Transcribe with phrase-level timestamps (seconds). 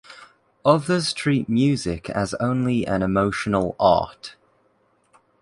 [0.65, 4.35] Others treat music as only an emotional art.